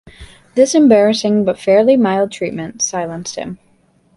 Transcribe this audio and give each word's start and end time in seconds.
This 0.55 0.73
embarrassing 0.73 1.45
but 1.45 1.59
fairly 1.59 1.95
mild 1.95 2.31
treatment 2.31 2.81
silenced 2.81 3.35
him. 3.35 3.59